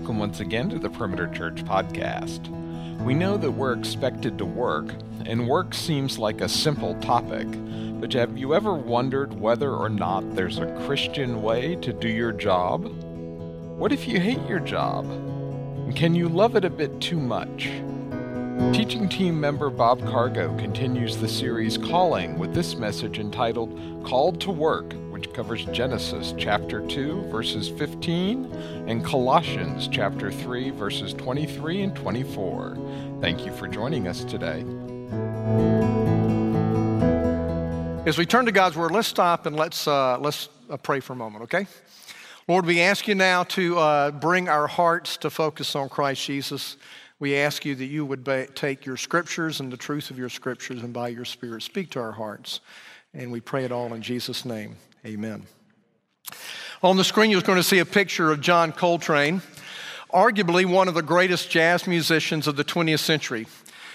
[0.00, 2.48] welcome once again to the Perimeter Church podcast.
[3.04, 4.94] We know that we're expected to work,
[5.26, 7.46] and work seems like a simple topic,
[8.00, 12.32] but have you ever wondered whether or not there's a Christian way to do your
[12.32, 12.86] job?
[13.76, 15.04] What if you hate your job?
[15.94, 17.64] Can you love it a bit too much?
[18.72, 24.50] Teaching team member Bob Cargo continues the series Calling with this message entitled Called to
[24.50, 28.46] Work which covers Genesis chapter 2, verses 15,
[28.86, 33.18] and Colossians chapter 3, verses 23 and 24.
[33.20, 34.64] Thank you for joining us today.
[38.06, 41.12] As we turn to God's Word, let's stop and let's, uh, let's uh, pray for
[41.12, 41.66] a moment, okay?
[42.48, 46.78] Lord, we ask you now to uh, bring our hearts to focus on Christ Jesus.
[47.18, 50.30] We ask you that you would ba- take your scriptures and the truth of your
[50.30, 52.60] scriptures and by your Spirit speak to our hearts.
[53.12, 54.76] And we pray it all in Jesus' name.
[55.06, 55.44] Amen.
[56.82, 59.40] On the screen, you're going to see a picture of John Coltrane,
[60.12, 63.46] arguably one of the greatest jazz musicians of the 20th century.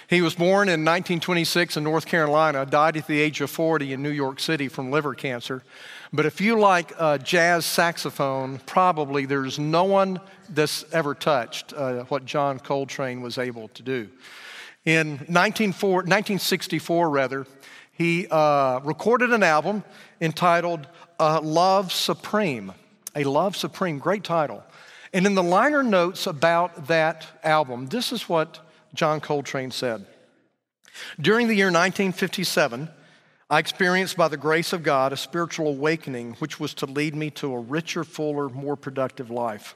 [0.09, 4.02] He was born in 1926 in North Carolina, died at the age of 40 in
[4.02, 5.61] New York City from liver cancer.
[6.11, 6.92] But if you like
[7.23, 13.67] jazz saxophone, probably there's no one that's ever touched uh, what John Coltrane was able
[13.70, 14.09] to do.
[14.86, 17.45] In 1964, rather,
[17.96, 19.84] he uh, recorded an album
[20.20, 20.86] entitled
[21.18, 22.74] uh, Love Supreme.
[23.16, 24.64] A Love Supreme, great title.
[25.14, 28.60] And in the liner notes about that album, this is what
[28.94, 30.06] John Coltrane said.
[31.22, 32.90] During the year 1957,
[33.50, 37.30] I experienced by the grace of God a spiritual awakening which was to lead me
[37.32, 39.76] to a richer, fuller, more productive life.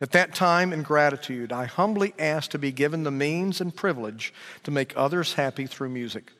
[0.00, 4.34] At that time, in gratitude, I humbly asked to be given the means and privilege
[4.64, 6.32] to make others happy through music.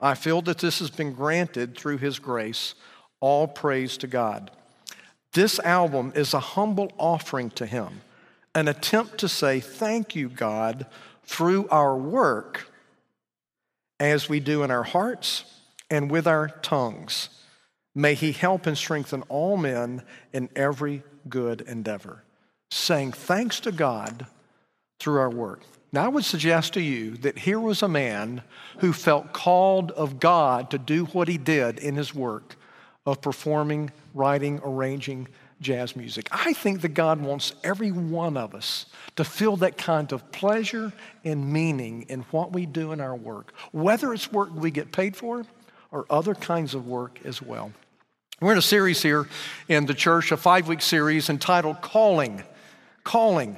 [0.00, 2.74] I feel that this has been granted through His grace.
[3.20, 4.50] All praise to God.
[5.32, 8.00] This album is a humble offering to Him,
[8.54, 10.86] an attempt to say, Thank you, God,
[11.24, 12.70] through our work
[14.00, 15.44] as we do in our hearts
[15.90, 17.28] and with our tongues.
[17.94, 22.22] May He help and strengthen all men in every good endeavor.
[22.70, 24.26] Saying thanks to God
[25.00, 25.62] through our work.
[25.90, 28.42] Now, I would suggest to you that here was a man
[28.78, 32.56] who felt called of God to do what he did in his work
[33.06, 35.28] of performing, writing, arranging
[35.62, 36.28] jazz music.
[36.30, 40.92] I think that God wants every one of us to feel that kind of pleasure
[41.24, 45.16] and meaning in what we do in our work, whether it's work we get paid
[45.16, 45.44] for
[45.90, 47.72] or other kinds of work as well.
[48.40, 49.26] We're in a series here
[49.68, 52.44] in the church, a five week series entitled Calling.
[53.02, 53.56] Calling.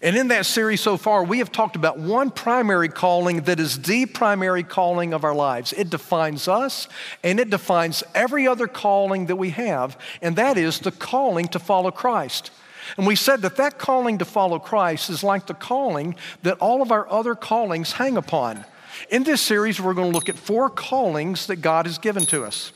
[0.00, 3.82] And in that series so far, we have talked about one primary calling that is
[3.82, 5.72] the primary calling of our lives.
[5.72, 6.88] It defines us
[7.22, 11.58] and it defines every other calling that we have, and that is the calling to
[11.58, 12.50] follow Christ.
[12.96, 16.82] And we said that that calling to follow Christ is like the calling that all
[16.82, 18.64] of our other callings hang upon.
[19.10, 22.44] In this series, we're going to look at four callings that God has given to
[22.44, 22.72] us.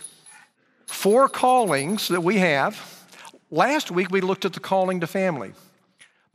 [0.87, 3.07] Four callings that we have.
[3.51, 5.53] Last week, we looked at the calling to family.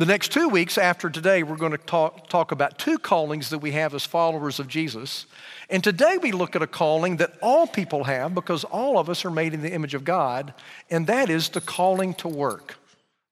[0.01, 3.59] The next two weeks after today, we're going to talk, talk about two callings that
[3.59, 5.27] we have as followers of Jesus.
[5.69, 9.25] And today we look at a calling that all people have because all of us
[9.25, 10.55] are made in the image of God,
[10.89, 12.79] and that is the calling to work.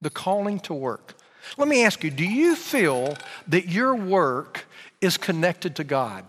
[0.04, 1.16] The calling to work.
[1.58, 4.66] Let me ask you do you feel that your work
[5.02, 6.24] is connected to God?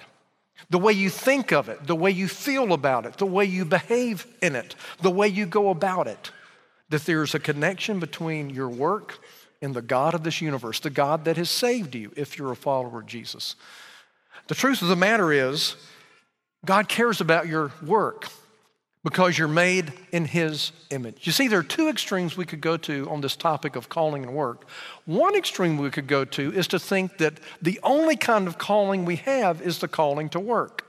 [0.70, 3.66] The way you think of it, the way you feel about it, the way you
[3.66, 6.30] behave in it, the way you go about it,
[6.88, 9.19] that there's a connection between your work
[9.60, 12.56] in the God of this universe, the God that has saved you if you're a
[12.56, 13.56] follower of Jesus.
[14.48, 15.76] The truth of the matter is,
[16.64, 18.28] God cares about your work
[19.02, 21.26] because you're made in His image.
[21.26, 24.24] You see, there are two extremes we could go to on this topic of calling
[24.24, 24.66] and work.
[25.06, 29.04] One extreme we could go to is to think that the only kind of calling
[29.04, 30.86] we have is the calling to work,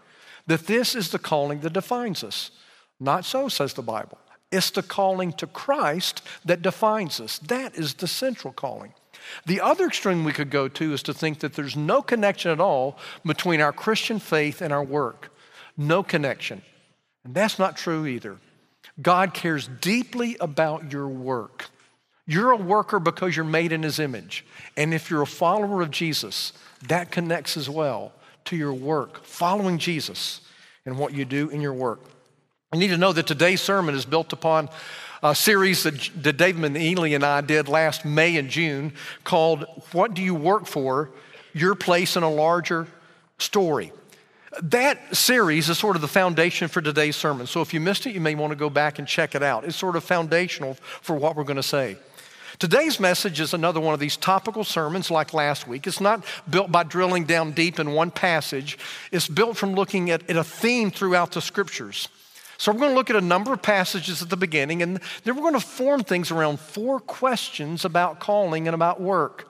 [0.48, 2.52] that this is the calling that defines us.
[3.00, 4.18] Not so, says the Bible.
[4.52, 7.40] It's the calling to Christ that defines us.
[7.40, 8.94] That is the central calling.
[9.46, 12.60] The other extreme we could go to is to think that there's no connection at
[12.60, 15.34] all between our Christian faith and our work.
[15.78, 16.62] No connection.
[17.24, 18.38] And that's not true either.
[19.02, 21.68] God cares deeply about your work.
[22.26, 24.46] You're a worker because you're made in His image.
[24.76, 26.54] And if you're a follower of Jesus,
[26.88, 28.12] that connects as well
[28.46, 30.42] to your work, following Jesus
[30.86, 32.00] and what you do in your work.
[32.74, 34.70] You need to know that today's sermon is built upon
[35.22, 38.94] a series that, that David McNeely and I did last May and June
[39.26, 41.10] called What Do You Work For?
[41.52, 42.88] Your Place in a Larger
[43.40, 43.92] Story.
[44.62, 47.46] That series is sort of the foundation for today's sermon.
[47.46, 49.66] So if you missed it, you may want to go back and check it out.
[49.66, 51.98] It's sort of foundational for what we're going to say.
[52.58, 55.88] Today's message is another one of these topical sermons like last week.
[55.88, 58.78] It's not built by drilling down deep in one passage,
[59.12, 62.08] it's built from looking at, at a theme throughout the scriptures.
[62.62, 65.36] So, we're going to look at a number of passages at the beginning, and then
[65.36, 69.50] we're going to form things around four questions about calling and about work.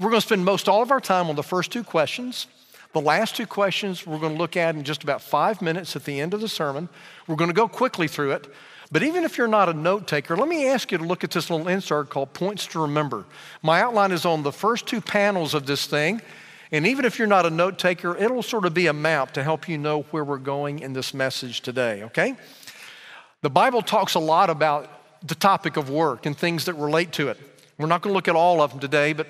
[0.00, 2.46] We're going to spend most all of our time on the first two questions.
[2.94, 6.06] The last two questions we're going to look at in just about five minutes at
[6.06, 6.88] the end of the sermon.
[7.26, 8.46] We're going to go quickly through it.
[8.90, 11.32] But even if you're not a note taker, let me ask you to look at
[11.32, 13.26] this little insert called Points to Remember.
[13.60, 16.22] My outline is on the first two panels of this thing.
[16.72, 19.42] And even if you're not a note taker, it'll sort of be a map to
[19.42, 22.34] help you know where we're going in this message today, okay?
[23.42, 24.90] The Bible talks a lot about
[25.26, 27.38] the topic of work and things that relate to it.
[27.78, 29.28] We're not going to look at all of them today, but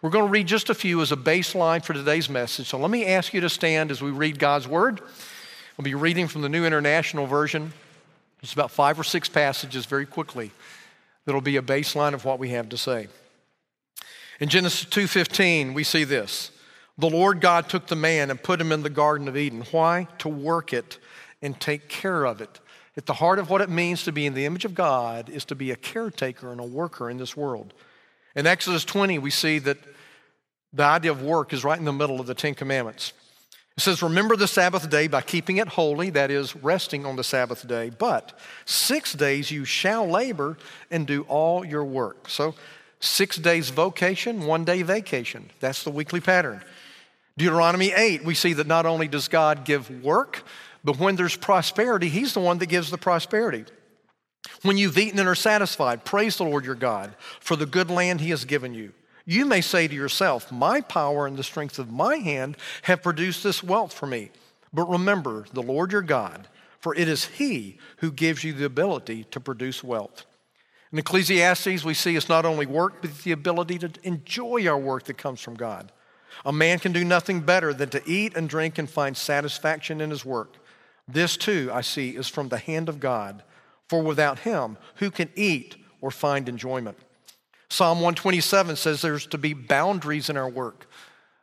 [0.00, 2.68] we're going to read just a few as a baseline for today's message.
[2.68, 5.00] So let me ask you to stand as we read God's Word.
[5.76, 7.72] We'll be reading from the New International Version.
[8.42, 10.52] It's about five or six passages very quickly
[11.24, 13.08] that'll be a baseline of what we have to say.
[14.40, 16.52] In Genesis 2:15, we see this.
[16.98, 19.62] The Lord God took the man and put him in the garden of Eden.
[19.70, 20.08] Why?
[20.18, 20.98] To work it
[21.40, 22.60] and take care of it.
[22.96, 25.44] At the heart of what it means to be in the image of God is
[25.46, 27.72] to be a caretaker and a worker in this world.
[28.34, 29.78] In Exodus 20, we see that
[30.72, 33.12] the idea of work is right in the middle of the Ten Commandments.
[33.76, 37.22] It says, Remember the Sabbath day by keeping it holy, that is, resting on the
[37.22, 37.90] Sabbath day.
[37.90, 40.58] But six days you shall labor
[40.90, 42.28] and do all your work.
[42.28, 42.56] So,
[42.98, 45.50] six days vocation, one day vacation.
[45.60, 46.64] That's the weekly pattern.
[47.38, 50.42] Deuteronomy 8, we see that not only does God give work,
[50.82, 53.64] but when there's prosperity, He's the one that gives the prosperity.
[54.62, 58.20] When you've eaten and are satisfied, praise the Lord your God for the good land
[58.20, 58.92] He has given you.
[59.24, 63.44] You may say to yourself, My power and the strength of my hand have produced
[63.44, 64.30] this wealth for me.
[64.72, 66.48] But remember the Lord your God,
[66.80, 70.26] for it is He who gives you the ability to produce wealth.
[70.90, 75.04] In Ecclesiastes, we see it's not only work, but the ability to enjoy our work
[75.04, 75.92] that comes from God.
[76.44, 80.10] A man can do nothing better than to eat and drink and find satisfaction in
[80.10, 80.56] his work.
[81.06, 83.42] This, too, I see, is from the hand of God.
[83.88, 86.98] For without him, who can eat or find enjoyment?
[87.70, 90.86] Psalm 127 says there's to be boundaries in our work,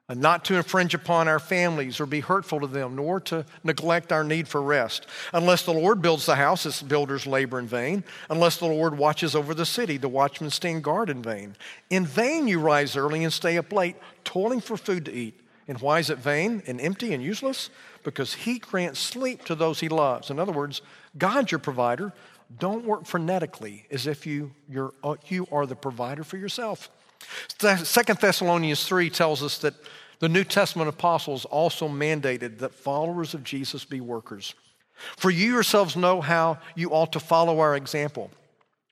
[0.09, 4.11] uh, not to infringe upon our families or be hurtful to them, nor to neglect
[4.11, 5.07] our need for rest.
[5.33, 8.03] Unless the Lord builds the house, its builders labor in vain.
[8.29, 11.55] Unless the Lord watches over the city, the watchmen stand guard in vain.
[11.89, 15.39] In vain you rise early and stay up late, toiling for food to eat.
[15.67, 17.69] And why is it vain and empty and useless?
[18.03, 20.29] Because he grants sleep to those he loves.
[20.29, 20.81] In other words,
[21.17, 22.13] God's your provider.
[22.59, 26.89] Don't work frenetically as if you, you're, uh, you are the provider for yourself.
[27.59, 29.73] Second Thessalonians 3 tells us that
[30.19, 34.53] the New Testament apostles also mandated that followers of Jesus be workers.
[35.17, 38.31] For you yourselves know how you ought to follow our example.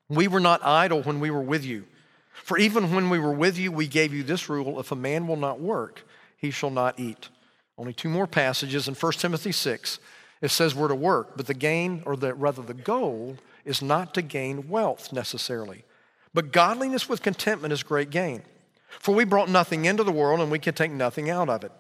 [0.10, 1.86] We were not idle when we were with you.
[2.34, 5.28] For even when we were with you, we gave you this rule if a man
[5.28, 7.30] will not work, he shall not eat.
[7.78, 10.00] Only two more passages in 1 Timothy 6
[10.44, 14.14] it says we're to work, but the gain, or the, rather the goal, is not
[14.16, 15.86] to gain wealth necessarily.
[16.34, 18.42] But godliness with contentment is great gain.
[18.90, 21.72] For we brought nothing into the world and we can take nothing out of it.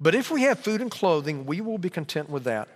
[0.00, 2.68] But if we have food and clothing, we will be content with that.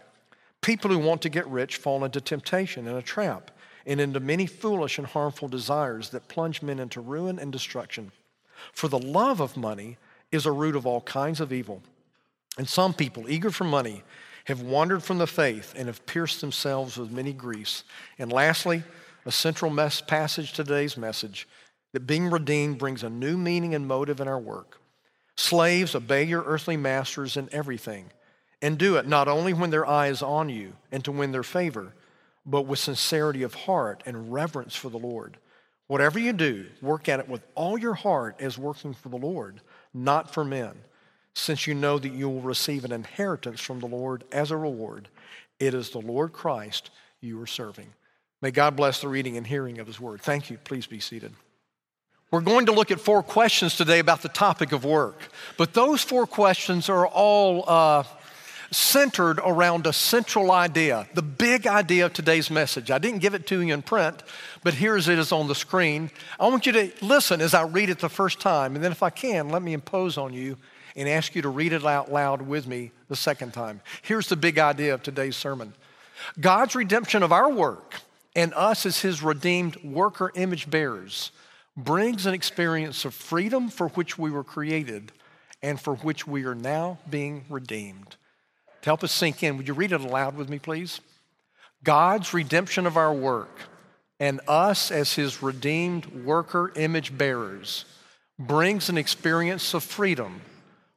[0.60, 3.50] People who want to get rich fall into temptation and a trap
[3.90, 8.12] and into many foolish and harmful desires that plunge men into ruin and destruction.
[8.72, 9.98] For the love of money
[10.30, 11.82] is a root of all kinds of evil.
[12.56, 14.04] And some people, eager for money,
[14.44, 17.82] have wandered from the faith and have pierced themselves with many griefs.
[18.16, 18.84] And lastly,
[19.26, 21.48] a central mess passage to today's message
[21.92, 24.80] that being redeemed brings a new meaning and motive in our work.
[25.34, 28.12] Slaves, obey your earthly masters in everything,
[28.62, 31.42] and do it not only when their eye is on you and to win their
[31.42, 31.92] favor,
[32.46, 35.36] but with sincerity of heart and reverence for the Lord.
[35.86, 39.60] Whatever you do, work at it with all your heart as working for the Lord,
[39.92, 40.74] not for men
[41.34, 45.08] since you know that you will receive an inheritance from the Lord as a reward.
[45.58, 47.92] It is the Lord Christ you are serving.
[48.42, 50.22] May God bless the reading and hearing of his word.
[50.22, 50.58] Thank you.
[50.58, 51.32] Please be seated.
[52.30, 55.20] We're going to look at four questions today about the topic of work,
[55.56, 58.04] but those four questions are all uh,
[58.70, 62.90] centered around a central idea, the big idea of today's message.
[62.90, 64.22] I didn't give it to you in print,
[64.62, 66.10] but here's it is on the screen.
[66.38, 69.02] I want you to listen as I read it the first time, and then if
[69.02, 70.56] I can, let me impose on you
[70.96, 73.80] and ask you to read it out loud with me the second time.
[74.02, 75.74] Here's the big idea of today's sermon
[76.38, 77.96] God's redemption of our work
[78.36, 81.32] and us as his redeemed worker image bearers
[81.76, 85.12] brings an experience of freedom for which we were created
[85.62, 88.16] and for which we are now being redeemed.
[88.82, 91.00] To help us sink in, would you read it aloud with me, please?
[91.84, 93.60] God's redemption of our work
[94.18, 97.84] and us as his redeemed worker image bearers
[98.38, 100.40] brings an experience of freedom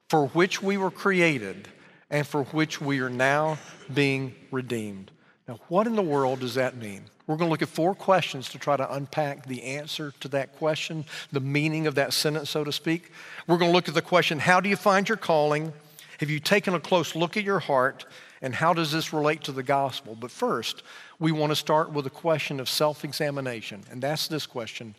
[0.09, 1.67] for which we were created
[2.09, 3.57] and for which we are now
[3.93, 5.11] being redeemed.
[5.47, 7.05] Now, what in the world does that mean?
[7.27, 10.57] We're going to look at four questions to try to unpack the answer to that
[10.57, 13.11] question, the meaning of that sentence, so to speak.
[13.47, 15.73] We're going to look at the question how do you find your calling?
[16.19, 18.05] Have you taken a close look at your heart?
[18.41, 20.15] And how does this relate to the gospel?
[20.19, 20.83] But first,
[21.19, 23.83] we want to start with a question of self examination.
[23.89, 24.95] And that's this question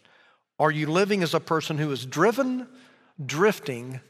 [0.59, 2.66] Are you living as a person who is driven,
[3.25, 4.00] drifting,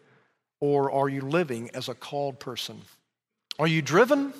[0.60, 2.80] or are you living as a called person?
[3.58, 4.32] Are you driven?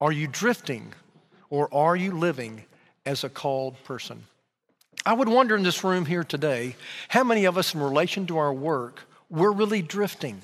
[0.00, 0.92] Are you drifting?
[1.50, 2.64] Or are you living
[3.04, 4.24] as a called person?
[5.04, 6.76] I would wonder in this room here today
[7.08, 10.42] how many of us, in relation to our work, we're really drifting.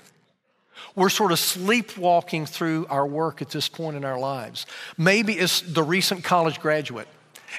[0.95, 4.67] We're sort of sleepwalking through our work at this point in our lives.
[4.97, 7.09] Maybe it's the recent college graduate,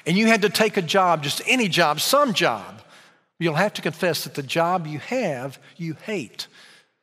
[0.06, 2.82] and you had to take a job, just any job, some job.
[3.38, 6.46] You'll have to confess that the job you have, you hate.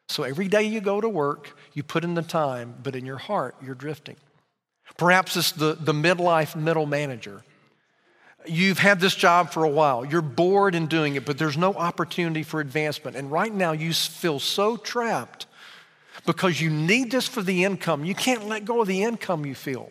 [0.09, 3.17] So every day you go to work, you put in the time, but in your
[3.17, 4.15] heart, you're drifting.
[4.97, 7.43] Perhaps it's the, the midlife middle manager.
[8.45, 10.05] You've had this job for a while.
[10.05, 13.17] You're bored in doing it, but there's no opportunity for advancement.
[13.17, 15.47] And right now, you feel so trapped
[16.27, 18.05] because you need this for the income.
[18.05, 19.89] You can't let go of the income you feel,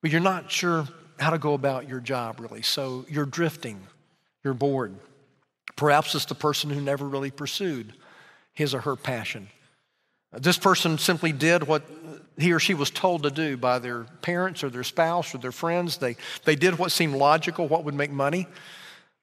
[0.00, 0.88] but you're not sure
[1.20, 2.62] how to go about your job really.
[2.62, 3.86] So you're drifting,
[4.42, 4.94] you're bored.
[5.76, 7.92] Perhaps it's the person who never really pursued
[8.54, 9.48] his or her passion.
[10.32, 11.82] This person simply did what
[12.38, 15.52] he or she was told to do by their parents or their spouse or their
[15.52, 15.98] friends.
[15.98, 18.48] They, they did what seemed logical, what would make money,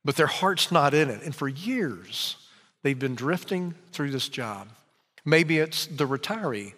[0.06, 1.24] but their heart's not in it.
[1.24, 2.38] And for years,
[2.84, 4.68] they've been drifting through this job.
[5.26, 6.74] Maybe it's the retiree.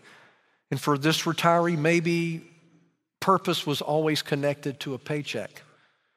[0.72, 2.50] And for this retiree, maybe
[3.20, 5.62] purpose was always connected to a paycheck.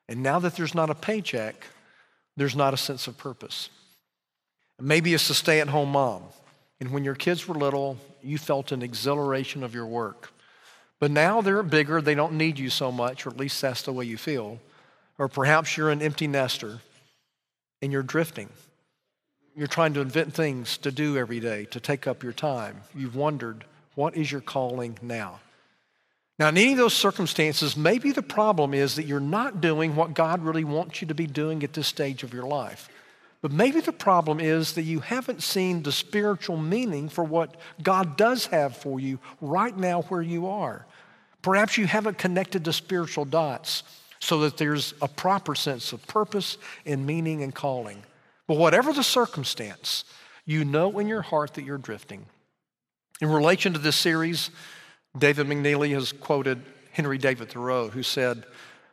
[0.09, 1.67] And now that there's not a paycheck,
[2.37, 3.71] there's not a sense of purpose.
[4.81, 6.25] Maybe it's the stay at home mom.
[6.81, 10.33] And when your kids were little, you felt an exhilaration of your work.
[10.99, 13.93] But now they're bigger, they don't need you so much, or at least that's the
[13.93, 14.59] way you feel.
[15.19, 16.81] Or perhaps you're an empty nester
[17.81, 18.49] and you're drifting.
[19.57, 22.83] You're trying to invent things to do every day, to take up your time.
[22.95, 25.41] You've wondered, what is your calling now?
[26.39, 30.13] Now, in any of those circumstances, maybe the problem is that you're not doing what
[30.13, 32.91] God really wants you to be doing at this stage of your life.
[33.41, 38.19] But maybe the problem is that you haven't seen the spiritual meaning for what God
[38.19, 40.85] does have for you right now where you are.
[41.41, 43.85] Perhaps you haven't connected the spiritual dots
[44.21, 48.03] so that there's a proper sense of purpose and meaning and calling.
[48.47, 50.05] But whatever the circumstance,
[50.45, 52.27] you know in your heart that you're drifting.
[53.21, 54.51] In relation to this series,
[55.19, 56.63] David McNeely has quoted
[56.93, 58.45] Henry David Thoreau, who said,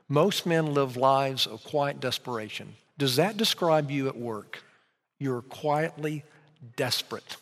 [0.09, 2.75] Most men live lives of quiet desperation.
[2.97, 4.63] Does that describe you at work?
[5.19, 6.23] You're quietly
[6.75, 7.37] desperate,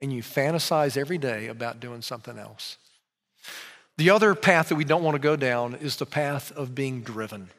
[0.00, 2.78] and you fantasize every day about doing something else.
[3.96, 7.02] The other path that we don't want to go down is the path of being
[7.02, 7.50] driven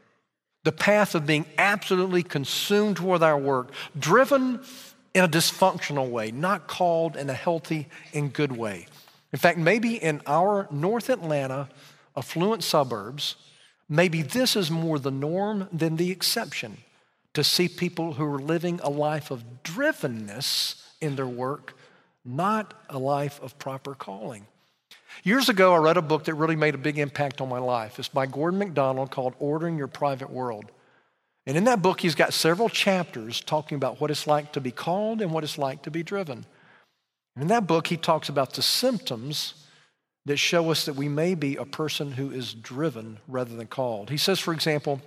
[0.66, 4.60] the path of being absolutely consumed with our work, driven
[5.14, 8.88] in a dysfunctional way, not called in a healthy and good way.
[9.32, 11.70] In fact, maybe in our North Atlanta
[12.18, 13.36] affluent suburbs,
[13.88, 16.78] maybe this is more the norm than the exception
[17.36, 21.78] to see people who are living a life of drivenness in their work,
[22.24, 24.48] not a life of proper calling.
[25.24, 28.00] Years ago, I read a book that really made a big impact on my life.
[28.00, 30.66] It's by Gordon MacDonald called Ordering Your Private World.
[31.48, 34.72] And in that book, he's got several chapters talking about what it's like to be
[34.72, 36.46] called and what it's like to be driven.
[37.36, 39.66] And in that book, he talks about the symptoms
[40.26, 44.10] that show us that we may be a person who is driven rather than called.
[44.10, 45.02] He says, for example,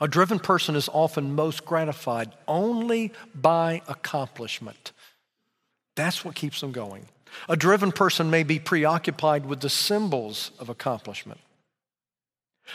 [0.00, 4.92] a driven person is often most gratified only by accomplishment.
[5.96, 7.06] That's what keeps them going.
[7.48, 11.40] A driven person may be preoccupied with the symbols of accomplishment.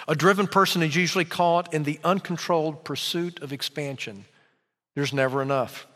[0.07, 4.25] A driven person is usually caught in the uncontrolled pursuit of expansion.
[4.95, 5.87] There's never enough.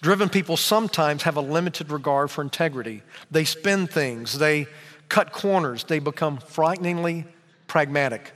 [0.00, 3.02] Driven people sometimes have a limited regard for integrity.
[3.30, 4.66] They spin things, they
[5.08, 7.26] cut corners, they become frighteningly
[7.66, 8.32] pragmatic.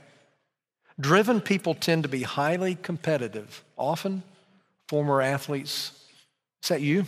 [0.99, 4.23] Driven people tend to be highly competitive, often
[4.87, 5.91] former athletes.
[6.61, 7.05] Is that you?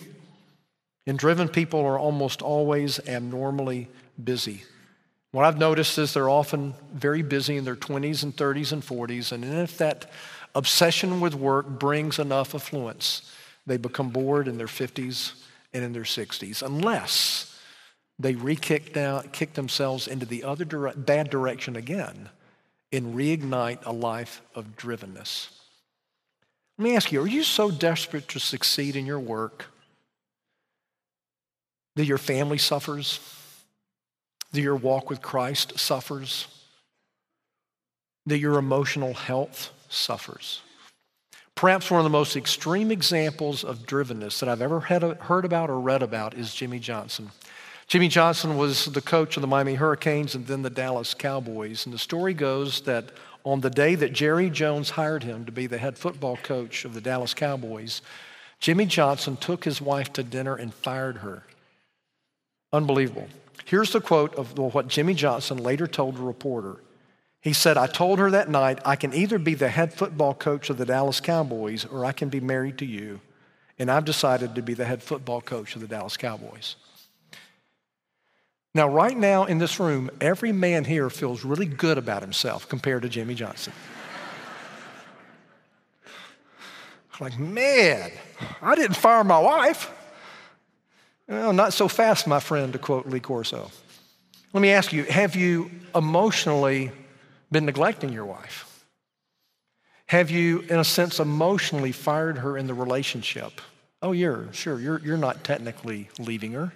[1.07, 3.87] And driven people are almost always abnormally
[4.23, 4.63] busy.
[5.31, 9.31] What I've noticed is they're often very busy in their 20s and 30s and 40s,
[9.31, 10.11] and if that
[10.53, 13.31] obsession with work brings enough affluence,
[13.65, 15.33] they become bored in their 50s
[15.73, 17.59] and in their 60s, unless
[18.19, 22.29] they re-kick down, kick themselves into the other dire- bad direction again
[22.91, 25.47] and reignite a life of drivenness.
[26.77, 29.70] Let me ask you are you so desperate to succeed in your work
[31.95, 33.19] that your family suffers?
[34.51, 36.47] That your walk with Christ suffers?
[38.25, 40.61] That your emotional health suffers?
[41.55, 45.79] Perhaps one of the most extreme examples of drivenness that I've ever heard about or
[45.79, 47.29] read about is Jimmy Johnson.
[47.87, 51.85] Jimmy Johnson was the coach of the Miami Hurricanes and then the Dallas Cowboys.
[51.85, 53.11] And the story goes that
[53.43, 56.93] on the day that Jerry Jones hired him to be the head football coach of
[56.93, 58.01] the Dallas Cowboys,
[58.59, 61.43] Jimmy Johnson took his wife to dinner and fired her.
[62.73, 63.27] Unbelievable.
[63.65, 66.77] Here's the quote of what Jimmy Johnson later told a reporter.
[67.41, 70.69] He said, I told her that night, I can either be the head football coach
[70.69, 73.19] of the Dallas Cowboys or I can be married to you.
[73.79, 76.75] And I've decided to be the head football coach of the Dallas Cowboys.
[78.73, 83.01] Now, right now in this room, every man here feels really good about himself compared
[83.01, 83.73] to Jimmy Johnson.
[87.19, 88.11] like, man,
[88.61, 89.91] I didn't fire my wife.
[91.27, 93.71] Well, not so fast, my friend, to quote Lee Corso.
[94.53, 96.91] Let me ask you have you emotionally
[97.51, 98.85] been neglecting your wife?
[100.07, 103.61] Have you, in a sense, emotionally fired her in the relationship?
[104.01, 106.73] Oh, you're sure, you're, you're not technically leaving her,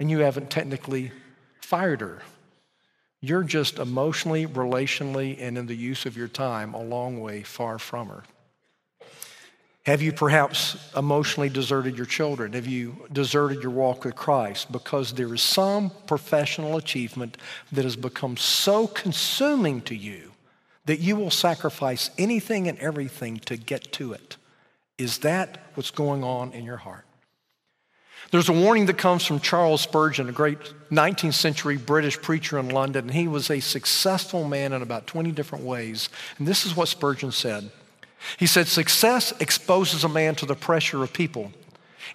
[0.00, 1.12] and you haven't technically
[1.60, 2.22] fired her.
[3.20, 7.78] You're just emotionally, relationally, and in the use of your time a long way far
[7.78, 8.24] from her.
[9.84, 12.54] Have you perhaps emotionally deserted your children?
[12.54, 17.36] Have you deserted your walk with Christ because there is some professional achievement
[17.70, 20.32] that has become so consuming to you
[20.86, 24.38] that you will sacrifice anything and everything to get to it?
[24.96, 27.04] Is that what's going on in your heart?
[28.30, 30.58] There's a warning that comes from Charles Spurgeon, a great
[30.90, 33.10] 19th century British preacher in London.
[33.10, 36.08] He was a successful man in about 20 different ways.
[36.38, 37.70] And this is what Spurgeon said.
[38.38, 41.52] He said, Success exposes a man to the pressure of people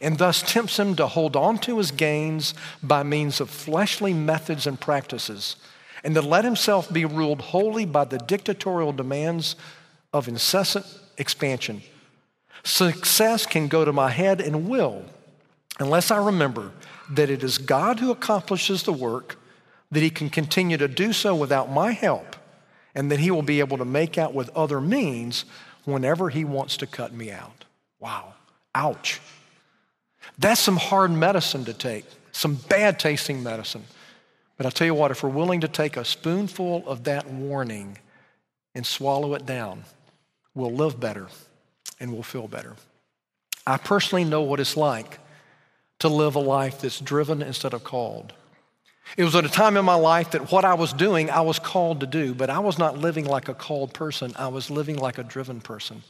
[0.02, 4.66] and thus tempts him to hold on to his gains by means of fleshly methods
[4.66, 5.56] and practices,
[6.04, 9.56] and to let himself be ruled wholly by the dictatorial demands
[10.14, 10.86] of incessant
[11.18, 11.82] expansion.
[12.64, 15.04] Success can go to my head and will
[15.80, 16.72] unless I remember
[17.10, 19.38] that it is God who accomplishes the work,
[19.92, 22.36] that He can continue to do so without my help,
[22.94, 25.46] and that He will be able to make out with other means
[25.92, 27.66] whenever he wants to cut me out.
[28.00, 28.34] Wow.
[28.76, 29.20] Ouch.
[30.38, 33.84] That's some hard medicine to take, some bad tasting medicine.
[34.58, 37.98] But I'll tell you what, if we're willing to take a spoonful of that warning
[38.76, 39.84] and swallow it down,
[40.54, 41.28] we'll live better
[42.00, 42.76] and we'll feel better.
[43.66, 45.20] I personally know what it's like
[46.00, 48.34] to live a life that's driven instead of called.
[49.18, 51.60] It was at a time in my life that what I was doing, I was
[51.60, 54.34] called to do, but I was not living like a called person.
[54.38, 56.04] I was living like a driven person.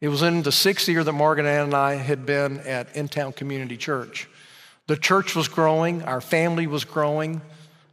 [0.00, 3.08] It was in the sixth year that Margaret Ann and I had been at In
[3.08, 4.28] Town Community Church.
[4.86, 7.40] The church was growing, our family was growing.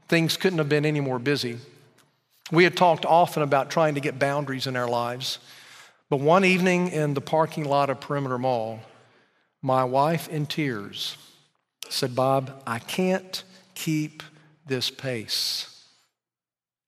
[0.07, 1.59] Things couldn't have been any more busy.
[2.51, 5.37] We had talked often about trying to get boundaries in our lives.
[6.09, 8.79] But one evening in the parking lot of Perimeter Mall,
[9.61, 11.15] my wife, in tears,
[11.89, 13.43] said, Bob, I can't
[13.79, 14.23] keep
[14.67, 15.85] this pace.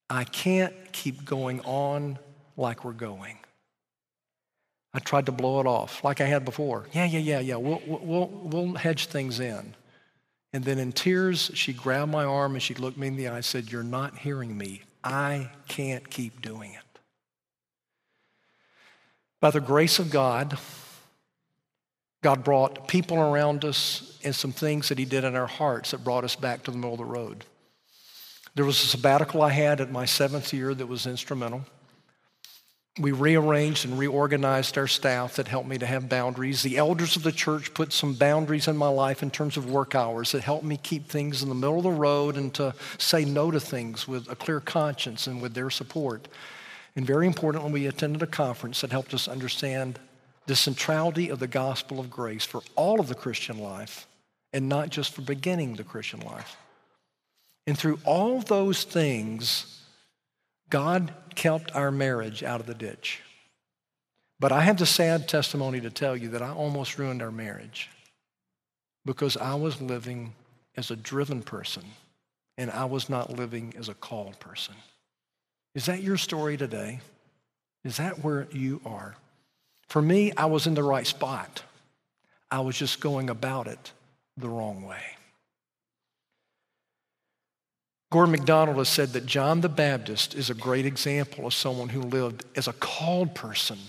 [0.09, 2.19] I can't keep going on
[2.57, 3.37] like we're going.
[4.93, 6.85] I tried to blow it off like I had before.
[6.91, 7.55] Yeah, yeah, yeah, yeah.
[7.55, 9.73] We'll, we'll, we'll hedge things in.
[10.51, 13.37] And then in tears, she grabbed my arm and she looked me in the eye
[13.37, 14.81] and said, You're not hearing me.
[15.01, 16.99] I can't keep doing it.
[19.39, 20.59] By the grace of God,
[22.21, 26.03] God brought people around us and some things that He did in our hearts that
[26.03, 27.45] brought us back to the middle of the road.
[28.53, 31.65] There was a sabbatical I had at my seventh year that was instrumental.
[32.99, 36.61] We rearranged and reorganized our staff that helped me to have boundaries.
[36.61, 39.95] The elders of the church put some boundaries in my life in terms of work
[39.95, 43.23] hours that helped me keep things in the middle of the road and to say
[43.23, 46.27] no to things with a clear conscience and with their support.
[46.97, 49.97] And very importantly, we attended a conference that helped us understand
[50.47, 54.07] the centrality of the gospel of grace for all of the Christian life
[54.53, 56.57] and not just for beginning the Christian life.
[57.67, 59.81] And through all those things,
[60.69, 63.21] God kept our marriage out of the ditch.
[64.39, 67.89] But I have the sad testimony to tell you that I almost ruined our marriage
[69.05, 70.33] because I was living
[70.75, 71.83] as a driven person
[72.57, 74.75] and I was not living as a called person.
[75.75, 76.99] Is that your story today?
[77.83, 79.15] Is that where you are?
[79.91, 81.63] For me, I was in the right spot.
[82.49, 83.91] I was just going about it
[84.37, 85.01] the wrong way.
[88.09, 92.03] Gordon MacDonald has said that John the Baptist is a great example of someone who
[92.03, 93.79] lived as a called person,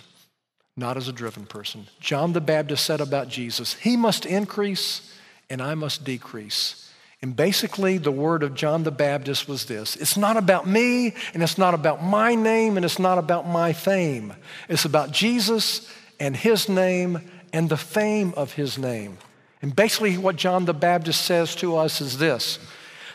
[0.77, 1.87] not as a driven person.
[2.01, 5.15] John the Baptist said about Jesus, He must increase
[5.49, 6.82] and I must decrease.
[7.23, 11.43] And basically, the word of John the Baptist was this it's not about me, and
[11.43, 14.35] it's not about my name, and it's not about my fame.
[14.69, 17.21] It's about Jesus and his name
[17.53, 19.19] and the fame of his name.
[19.63, 22.59] And basically, what John the Baptist says to us is this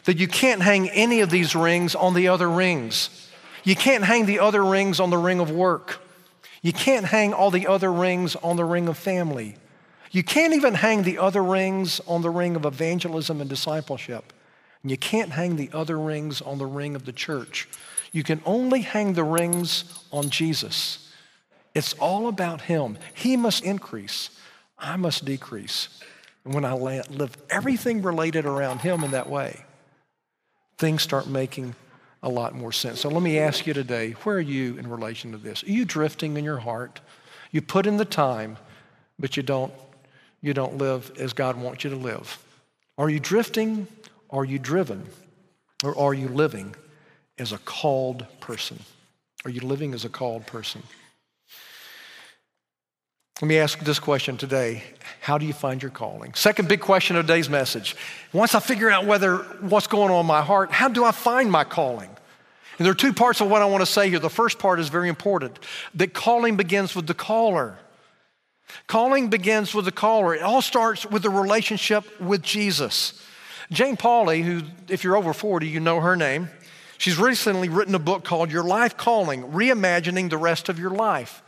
[0.06, 3.10] that you can't hang any of these rings on the other rings.
[3.66, 6.00] You can't hang the other rings on the ring of work.
[6.62, 9.58] You can't hang all the other rings on the ring of family.
[10.12, 14.34] You can't even hang the other rings on the ring of evangelism and discipleship.
[14.82, 17.68] And you can't hang the other rings on the ring of the church.
[18.12, 21.12] You can only hang the rings on Jesus.
[21.76, 22.98] It's all about Him.
[23.14, 24.30] He must increase,
[24.80, 25.90] I must decrease.
[26.46, 29.66] And when I live everything related around Him in that way,
[30.78, 31.76] things start making
[32.24, 33.02] a lot more sense.
[33.02, 35.64] So let me ask you today where are you in relation to this?
[35.64, 37.02] Are you drifting in your heart?
[37.52, 38.58] You put in the time,
[39.20, 39.74] but you don't,
[40.42, 42.38] you don't live as God wants you to live.
[42.98, 43.88] Are you drifting?
[44.30, 45.06] Are you driven?
[45.84, 46.76] Or are you living
[47.38, 48.80] as a called person?
[49.46, 50.84] Are you living as a called person?
[53.42, 54.84] Let me ask this question today.
[55.22, 56.34] How do you find your calling?
[56.34, 57.96] Second big question of today's message.
[58.34, 61.52] Once I figure out whether what's going on in my heart, how do I find
[61.52, 62.10] my calling?
[62.78, 64.20] And there are two parts of what I want to say here.
[64.20, 65.60] The first part is very important
[65.96, 67.78] that calling begins with the caller.
[68.88, 70.36] Calling begins with the caller.
[70.36, 73.22] It all starts with the relationship with Jesus.
[73.72, 76.50] Jane Pauley, who, if you're over 40, you know her name,
[76.98, 81.42] she's recently written a book called Your Life Calling Reimagining the Rest of Your Life.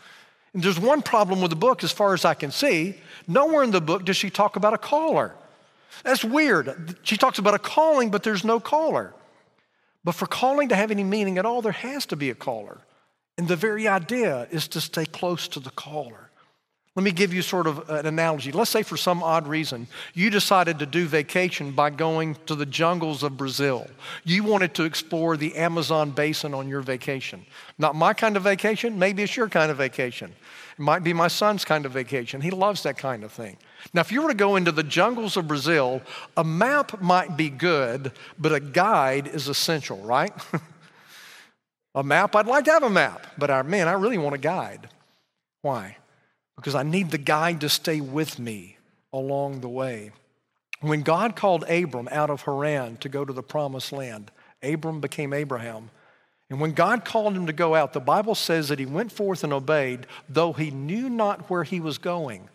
[0.54, 2.96] And there's one problem with the book, as far as I can see.
[3.28, 5.36] Nowhere in the book does she talk about a caller.
[6.04, 6.98] That's weird.
[7.04, 9.14] She talks about a calling, but there's no caller.
[10.04, 12.80] But for calling to have any meaning at all, there has to be a caller.
[13.38, 16.29] And the very idea is to stay close to the caller.
[17.00, 18.52] Let me give you sort of an analogy.
[18.52, 22.66] Let's say for some odd reason you decided to do vacation by going to the
[22.66, 23.88] jungles of Brazil.
[24.26, 27.46] You wanted to explore the Amazon basin on your vacation.
[27.78, 30.34] Not my kind of vacation, maybe it's your kind of vacation.
[30.78, 32.42] It might be my son's kind of vacation.
[32.42, 33.56] He loves that kind of thing.
[33.94, 36.02] Now, if you were to go into the jungles of Brazil,
[36.36, 40.34] a map might be good, but a guide is essential, right?
[41.96, 44.40] a map, I'd like to have a map, but I, man, I really want a
[44.40, 44.90] guide.
[45.62, 45.96] Why?
[46.60, 48.76] Because I need the guide to stay with me
[49.14, 50.12] along the way.
[50.82, 54.30] When God called Abram out of Haran to go to the promised land,
[54.62, 55.90] Abram became Abraham.
[56.50, 59.46] And when God called him to go out, the Bible says that he went forth
[59.46, 62.50] and obeyed, though he knew not where he was going.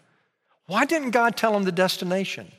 [0.67, 2.53] Why didn't God tell him the destination?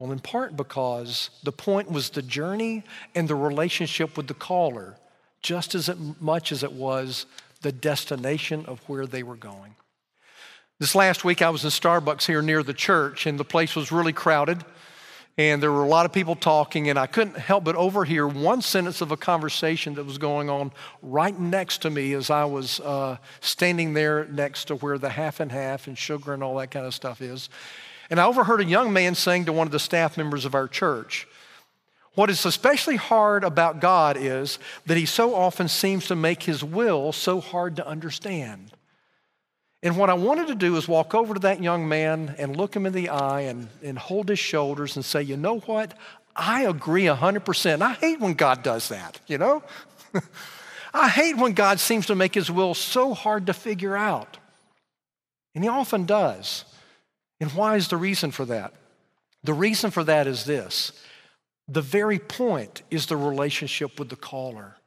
[0.00, 2.82] Well, in part because the point was the journey
[3.14, 4.96] and the relationship with the caller,
[5.42, 7.26] just as much as it was
[7.62, 9.76] the destination of where they were going.
[10.78, 13.90] This last week, I was in Starbucks here near the church, and the place was
[13.90, 14.62] really crowded.
[15.38, 18.60] And there were a lot of people talking, and I couldn't help but overhear one
[18.60, 22.78] sentence of a conversation that was going on right next to me as I was
[22.80, 26.70] uh, standing there next to where the half and half and sugar and all that
[26.70, 27.48] kind of stuff is.
[28.10, 30.68] And I overheard a young man saying to one of the staff members of our
[30.68, 31.26] church,
[32.14, 36.62] What is especially hard about God is that he so often seems to make his
[36.62, 38.75] will so hard to understand.
[39.86, 42.74] And what I wanted to do is walk over to that young man and look
[42.74, 45.94] him in the eye and, and hold his shoulders and say, you know what?
[46.34, 47.82] I agree 100%.
[47.82, 49.62] I hate when God does that, you know?
[50.92, 54.38] I hate when God seems to make his will so hard to figure out.
[55.54, 56.64] And he often does.
[57.38, 58.74] And why is the reason for that?
[59.44, 61.00] The reason for that is this
[61.68, 64.78] the very point is the relationship with the caller,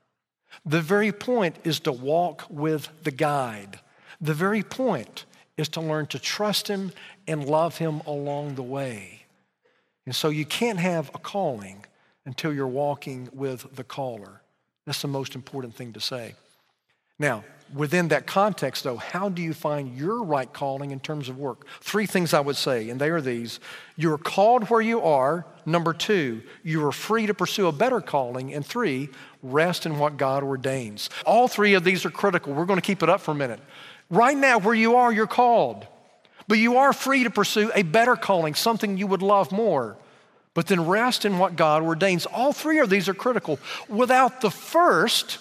[0.66, 3.80] the very point is to walk with the guide.
[4.21, 5.25] The very point
[5.58, 6.91] is to learn to trust Him
[7.27, 9.23] and love Him along the way.
[10.05, 11.86] And so you can't have a calling
[12.25, 14.41] until you're walking with the caller.
[14.86, 16.36] That's the most important thing to say.
[17.19, 17.43] Now,
[17.75, 21.67] within that context, though, how do you find your right calling in terms of work?
[21.82, 23.60] Three things I would say, and they are these
[23.97, 25.45] you're called where you are.
[25.65, 28.53] Number two, you are free to pursue a better calling.
[28.53, 29.10] And three,
[29.43, 31.10] rest in what God ordains.
[31.25, 32.53] All three of these are critical.
[32.53, 33.60] We're going to keep it up for a minute.
[34.10, 35.86] Right now, where you are, you're called.
[36.48, 39.98] But you are free to pursue a better calling, something you would love more.
[40.56, 42.26] But then rest in what God ordains.
[42.26, 43.60] All three of these are critical.
[43.88, 45.38] Without the first,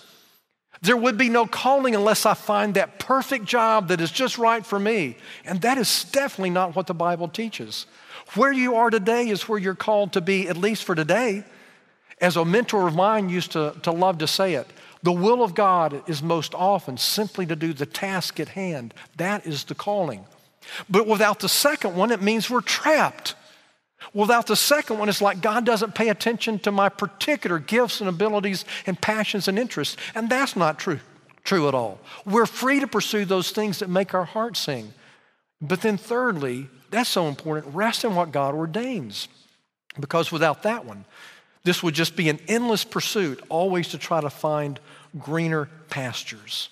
[0.82, 4.64] there would be no calling unless I find that perfect job that is just right
[4.64, 5.16] for me.
[5.44, 7.86] And that is definitely not what the Bible teaches.
[8.34, 11.44] Where you are today is where you're called to be, at least for today.
[12.20, 14.66] As a mentor of mine used to, to love to say it,
[15.02, 18.94] the will of God is most often simply to do the task at hand.
[19.16, 20.24] That is the calling.
[20.88, 23.34] But without the second one, it means we're trapped.
[24.14, 28.08] Without the second one, it's like God doesn't pay attention to my particular gifts and
[28.08, 29.96] abilities and passions and interests.
[30.14, 31.00] And that's not true,
[31.44, 31.98] true at all.
[32.24, 34.92] We're free to pursue those things that make our heart sing.
[35.60, 39.28] But then, thirdly, that's so important rest in what God ordains.
[39.98, 41.04] Because without that one,
[41.68, 44.80] this would just be an endless pursuit, always to try to find
[45.18, 46.70] greener pastures.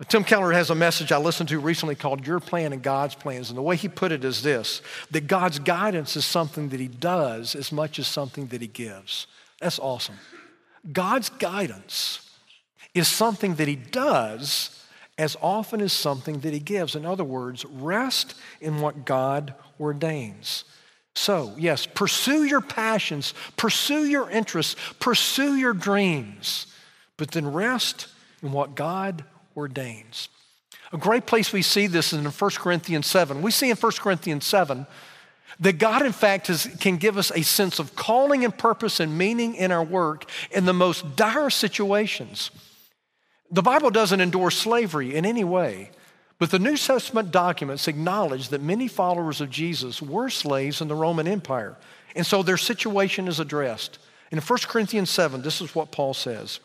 [0.00, 3.14] Uh, Tim Keller has a message I listened to recently called Your Plan and God's
[3.14, 3.50] Plans.
[3.50, 6.88] And the way he put it is this that God's guidance is something that he
[6.88, 9.26] does as much as something that he gives.
[9.60, 10.16] That's awesome.
[10.90, 12.30] God's guidance
[12.94, 14.70] is something that he does
[15.18, 16.96] as often as something that he gives.
[16.96, 20.64] In other words, rest in what God ordains.
[21.18, 26.68] So, yes, pursue your passions, pursue your interests, pursue your dreams,
[27.16, 28.06] but then rest
[28.40, 29.24] in what God
[29.56, 30.28] ordains.
[30.92, 33.42] A great place we see this is in 1 Corinthians 7.
[33.42, 34.86] We see in 1 Corinthians 7
[35.58, 39.18] that God, in fact, has, can give us a sense of calling and purpose and
[39.18, 42.52] meaning in our work in the most dire situations.
[43.50, 45.90] The Bible doesn't endorse slavery in any way,
[46.38, 50.94] but the New Testament documents acknowledge that many followers of Jesus were slaves in the
[50.94, 51.76] Roman Empire,
[52.14, 53.98] and so their situation is addressed.
[54.30, 56.60] In 1 Corinthians 7, this is what Paul says.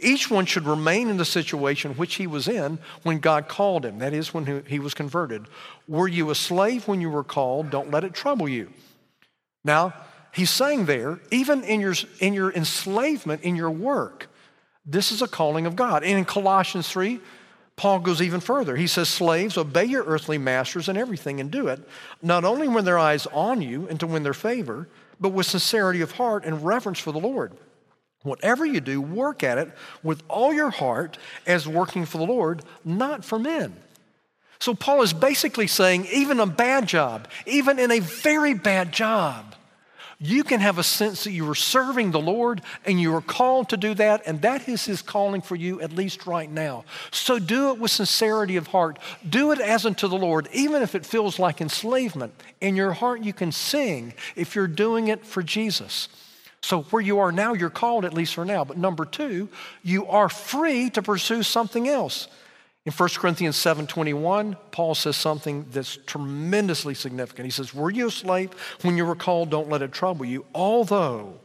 [0.00, 3.98] Each one should remain in the situation which he was in when God called him,
[3.98, 5.46] that is, when he was converted.
[5.86, 7.70] Were you a slave when you were called?
[7.70, 8.70] Don't let it trouble you.
[9.62, 9.94] Now,
[10.32, 14.28] he's saying there, even in your, in your enslavement, in your work,
[14.86, 16.02] this is a calling of God.
[16.02, 17.20] And in Colossians 3,
[17.76, 18.76] Paul goes even further.
[18.76, 21.80] He says, Slaves, obey your earthly masters in everything and do it,
[22.22, 24.88] not only when their eyes are on you and to win their favor,
[25.20, 27.52] but with sincerity of heart and reverence for the Lord.
[28.22, 29.70] Whatever you do, work at it
[30.02, 33.74] with all your heart as working for the Lord, not for men.
[34.60, 39.53] So Paul is basically saying, even a bad job, even in a very bad job,
[40.18, 43.68] you can have a sense that you are serving the Lord and you are called
[43.70, 46.84] to do that, and that is His calling for you, at least right now.
[47.10, 48.98] So do it with sincerity of heart.
[49.28, 52.34] Do it as unto the Lord, even if it feels like enslavement.
[52.60, 56.08] In your heart, you can sing if you're doing it for Jesus.
[56.62, 58.64] So, where you are now, you're called, at least for now.
[58.64, 59.50] But number two,
[59.82, 62.26] you are free to pursue something else.
[62.86, 67.46] In 1 Corinthians 7:21, Paul says something that's tremendously significant.
[67.46, 68.50] He says, "Were you a slave
[68.82, 69.50] when you were called?
[69.50, 70.44] Don't let it trouble you.
[70.54, 71.40] Although,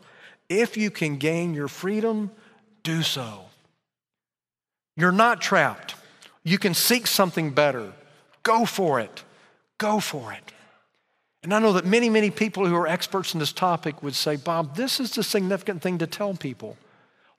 [0.49, 2.31] if you can gain your freedom,
[2.83, 3.45] do so."
[4.97, 5.95] You're not trapped.
[6.43, 7.93] You can seek something better.
[8.43, 9.23] Go for it.
[9.77, 10.51] Go for it.
[11.41, 14.35] And I know that many, many people who are experts in this topic would say,
[14.35, 16.77] Bob, this is the significant thing to tell people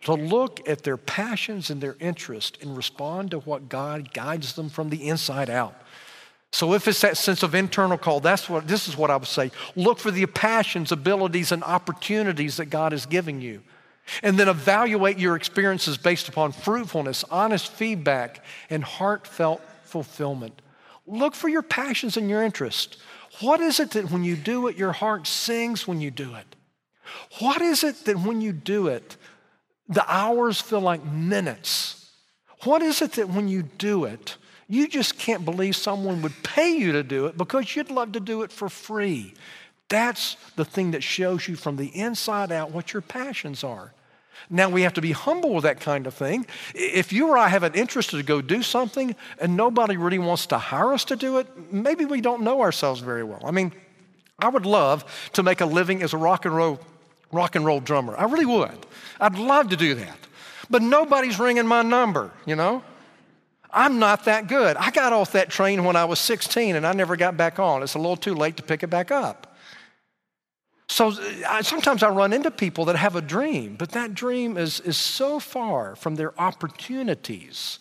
[0.02, 4.70] to look at their passions and their interest and respond to what God guides them
[4.70, 5.74] from the inside out.
[6.52, 9.28] So if it's that sense of internal call, that's what this is what I would
[9.28, 9.52] say.
[9.76, 13.62] Look for the passions, abilities, and opportunities that God is giving you.
[14.22, 20.60] And then evaluate your experiences based upon fruitfulness, honest feedback, and heartfelt fulfillment.
[21.06, 22.96] Look for your passions and your interests.
[23.40, 26.56] What is it that when you do it, your heart sings when you do it?
[27.38, 29.16] What is it that when you do it,
[29.90, 32.10] the hours feel like minutes.
[32.62, 34.36] What is it that when you do it,
[34.68, 38.20] you just can't believe someone would pay you to do it because you'd love to
[38.20, 39.34] do it for free?
[39.88, 43.92] That's the thing that shows you from the inside out what your passions are.
[44.48, 46.46] Now we have to be humble with that kind of thing.
[46.74, 50.46] If you or I have an interest to go do something and nobody really wants
[50.46, 53.42] to hire us to do it, maybe we don't know ourselves very well.
[53.44, 53.72] I mean,
[54.38, 56.80] I would love to make a living as a rock and roll
[57.32, 58.16] rock and roll drummer.
[58.16, 58.86] I really would.
[59.20, 60.18] I'd love to do that.
[60.68, 62.82] But nobody's ringing my number, you know?
[63.72, 64.76] I'm not that good.
[64.76, 67.82] I got off that train when I was 16 and I never got back on.
[67.82, 69.56] It's a little too late to pick it back up.
[70.88, 71.12] So
[71.48, 74.96] I, sometimes I run into people that have a dream, but that dream is, is
[74.96, 77.78] so far from their opportunities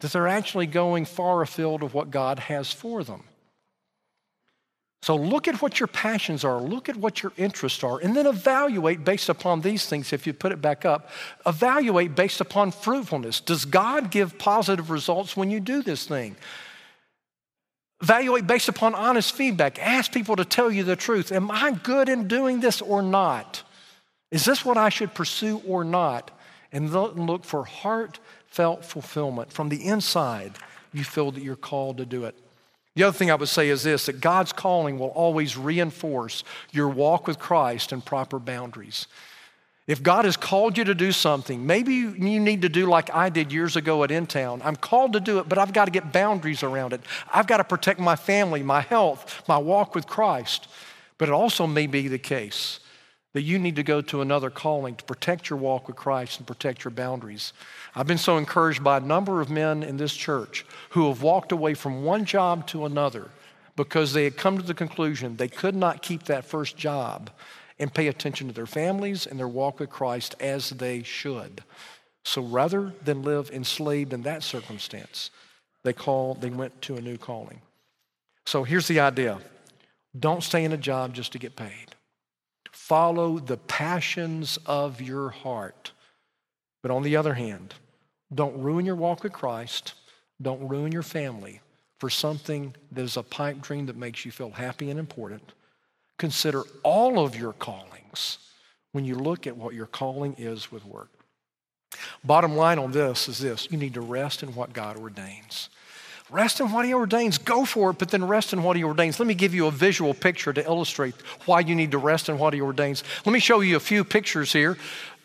[0.00, 3.24] that they're actually going far afield of what God has for them.
[5.02, 8.26] So look at what your passions are, look at what your interests are, and then
[8.26, 10.12] evaluate based upon these things.
[10.12, 11.10] If you put it back up,
[11.46, 13.40] evaluate based upon fruitfulness.
[13.40, 16.36] Does God give positive results when you do this thing?
[18.02, 19.78] Evaluate based upon honest feedback.
[19.78, 21.32] Ask people to tell you the truth.
[21.32, 23.62] Am I good in doing this or not?
[24.30, 26.30] Is this what I should pursue or not?
[26.70, 29.52] And look for heartfelt fulfillment.
[29.52, 30.52] From the inside,
[30.92, 32.36] you feel that you're called to do it.
[32.98, 36.88] The other thing I would say is this that God's calling will always reinforce your
[36.88, 39.06] walk with Christ and proper boundaries.
[39.86, 43.28] If God has called you to do something, maybe you need to do like I
[43.28, 44.62] did years ago at InTown.
[44.64, 47.00] I'm called to do it, but I've got to get boundaries around it.
[47.32, 50.66] I've got to protect my family, my health, my walk with Christ.
[51.18, 52.80] But it also may be the case
[53.34, 56.46] that you need to go to another calling to protect your walk with Christ and
[56.46, 57.52] protect your boundaries.
[57.94, 61.52] I've been so encouraged by a number of men in this church who have walked
[61.52, 63.28] away from one job to another
[63.76, 67.30] because they had come to the conclusion they could not keep that first job
[67.78, 71.62] and pay attention to their families and their walk with Christ as they should.
[72.24, 75.30] So rather than live enslaved in that circumstance,
[75.84, 77.60] they called, they went to a new calling.
[78.46, 79.38] So here's the idea.
[80.18, 81.94] Don't stay in a job just to get paid.
[82.88, 85.92] Follow the passions of your heart.
[86.80, 87.74] But on the other hand,
[88.34, 89.92] don't ruin your walk with Christ.
[90.40, 91.60] Don't ruin your family
[91.98, 95.52] for something that is a pipe dream that makes you feel happy and important.
[96.16, 98.38] Consider all of your callings
[98.92, 101.10] when you look at what your calling is with work.
[102.24, 105.68] Bottom line on this is this you need to rest in what God ordains.
[106.30, 107.38] Rest in what He ordains.
[107.38, 109.18] Go for it, but then rest in what He ordains.
[109.18, 111.14] Let me give you a visual picture to illustrate
[111.46, 113.02] why you need to rest in what He ordains.
[113.24, 114.76] Let me show you a few pictures here.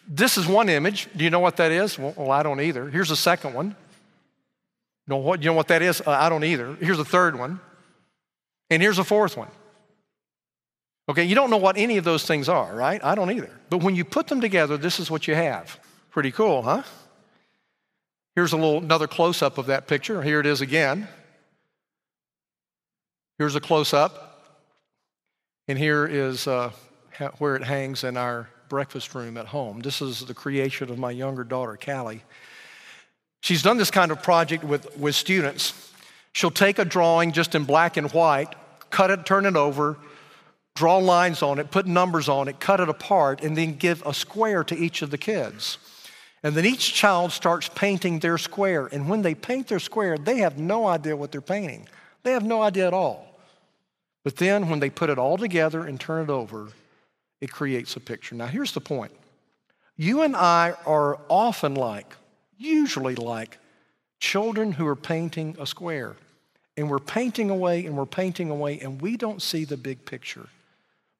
[0.07, 1.07] This is one image.
[1.15, 1.97] Do you know what that is?
[1.97, 2.89] Well, I don't either.
[2.89, 3.67] Here's a second one.
[3.67, 6.01] You know what, you know what that is?
[6.01, 6.75] Uh, I don't either.
[6.79, 7.59] Here's a third one.
[8.69, 9.49] And here's a fourth one.
[11.09, 13.03] Okay, you don't know what any of those things are, right?
[13.03, 13.51] I don't either.
[13.69, 15.77] But when you put them together, this is what you have.
[16.11, 16.83] Pretty cool, huh?
[18.35, 20.21] Here's a little another close up of that picture.
[20.21, 21.07] Here it is again.
[23.37, 24.29] Here's a close up.
[25.67, 26.71] And here is uh,
[27.37, 29.79] where it hangs in our breakfast room at home.
[29.79, 32.23] This is the creation of my younger daughter, Callie.
[33.41, 35.91] She's done this kind of project with, with students.
[36.33, 38.55] She'll take a drawing just in black and white,
[38.89, 39.97] cut it, turn it over,
[40.75, 44.13] draw lines on it, put numbers on it, cut it apart, and then give a
[44.13, 45.77] square to each of the kids.
[46.43, 48.87] And then each child starts painting their square.
[48.87, 51.87] And when they paint their square, they have no idea what they're painting.
[52.23, 53.39] They have no idea at all.
[54.23, 56.69] But then when they put it all together and turn it over,
[57.41, 58.35] it creates a picture.
[58.35, 59.13] Now, here's the point
[59.95, 62.15] you and I are often like,
[62.57, 63.57] usually like,
[64.19, 66.15] children who are painting a square.
[66.75, 70.47] And we're painting away and we're painting away, and we don't see the big picture.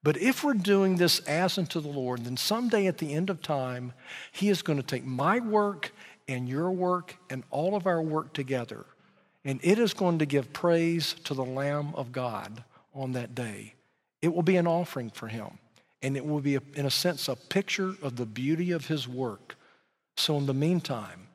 [0.03, 3.41] But if we're doing this as unto the Lord, then someday at the end of
[3.41, 3.93] time,
[4.31, 5.93] He is going to take my work
[6.27, 8.85] and your work and all of our work together,
[9.45, 12.63] and it is going to give praise to the Lamb of God
[12.93, 13.73] on that day.
[14.21, 15.57] It will be an offering for Him,
[16.01, 19.55] and it will be, in a sense, a picture of the beauty of His work.
[20.15, 21.27] So, in the meantime,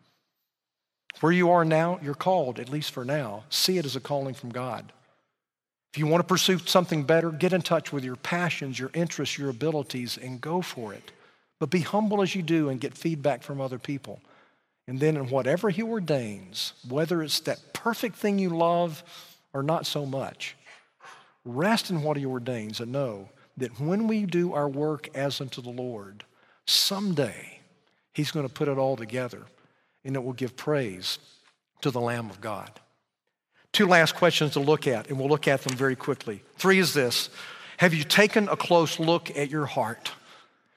[1.20, 3.44] where you are now, you're called, at least for now.
[3.50, 4.92] See it as a calling from God.
[5.98, 9.36] If you want to pursue something better, get in touch with your passions, your interests,
[9.36, 11.10] your abilities, and go for it.
[11.58, 14.20] But be humble as you do and get feedback from other people.
[14.86, 19.02] And then, in whatever He ordains, whether it's that perfect thing you love
[19.52, 20.54] or not so much,
[21.44, 25.60] rest in what He ordains and know that when we do our work as unto
[25.60, 26.22] the Lord,
[26.64, 27.58] someday
[28.12, 29.42] He's going to put it all together
[30.04, 31.18] and it will give praise
[31.80, 32.70] to the Lamb of God.
[33.72, 36.42] Two last questions to look at, and we'll look at them very quickly.
[36.56, 37.30] Three is this
[37.78, 40.12] Have you taken a close look at your heart?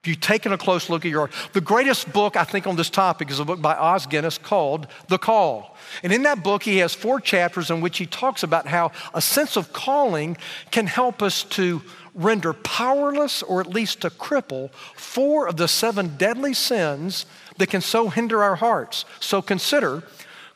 [0.04, 1.54] Have you taken a close look at your heart?
[1.54, 4.88] The greatest book, I think, on this topic is a book by Os Guinness called
[5.10, 5.78] The Call.
[6.02, 9.22] And in that book, he has four chapters in which he talks about how a
[9.22, 10.38] sense of calling
[10.72, 11.84] can help us to
[12.16, 17.28] render powerless or at least to cripple four of the seven deadly sins
[17.58, 19.06] that can so hinder our hearts.
[19.20, 20.02] So consider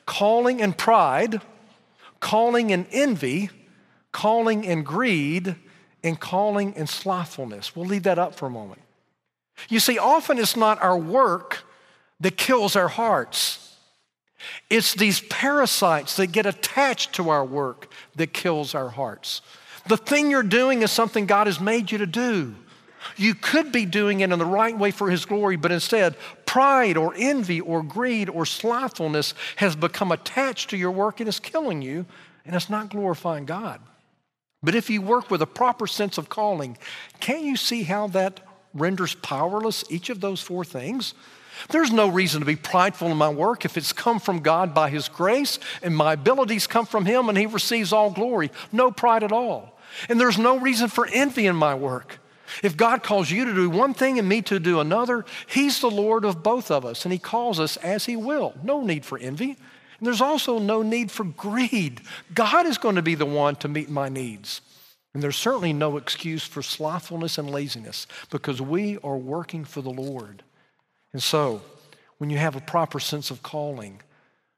[0.08, 1.40] calling and pride
[2.26, 3.52] calling in envy,
[4.12, 5.56] calling in greed,
[6.04, 7.76] and calling in slothfulness.
[7.76, 8.82] We'll leave that up for a moment.
[9.70, 11.64] You see, often it's not our work
[12.22, 13.78] that kills our hearts.
[14.72, 19.44] It's these parasites that get attached to our work that kills our hearts.
[19.88, 22.56] The thing you're doing is something God has made you to do.
[23.18, 26.16] You could be doing it in the right way for His glory, but instead,
[26.56, 31.38] pride or envy or greed or slothfulness has become attached to your work and is
[31.38, 32.06] killing you,
[32.46, 33.82] and it's not glorifying God.
[34.64, 36.78] But if you work with a proper sense of calling,
[37.20, 38.40] can't you see how that
[38.74, 41.14] renders powerless each of those four things?
[41.72, 44.90] There's no reason to be prideful in my work if it's come from God by
[44.90, 48.50] His grace and my abilities come from Him and He receives all glory.
[48.72, 49.78] No pride at all.
[50.08, 52.22] And there's no reason for envy in my work.
[52.64, 55.90] If God calls you to do one thing and me to do another, He's the
[55.90, 58.54] Lord of both of us, and He calls us as He will.
[58.64, 59.58] No need for envy.
[60.00, 62.02] And there's also no need for greed.
[62.34, 64.62] God is going to be the one to meet my needs.
[65.14, 69.90] And there's certainly no excuse for slothfulness and laziness because we are working for the
[69.90, 70.44] Lord.
[71.14, 71.62] And so,
[72.18, 74.02] when you have a proper sense of calling,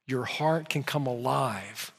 [0.08, 1.92] your heart can come alive